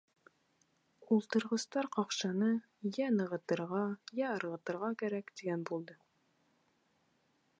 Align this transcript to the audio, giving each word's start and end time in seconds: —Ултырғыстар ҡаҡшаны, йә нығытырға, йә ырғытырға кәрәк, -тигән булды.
—Ултырғыстар 1.15 1.89
ҡаҡшаны, 1.97 2.49
йә 2.91 3.11
нығытырға, 3.19 3.83
йә 4.21 4.33
ырғытырға 4.39 4.91
кәрәк, 5.05 5.31
-тигән 5.35 5.69
булды. 5.71 6.01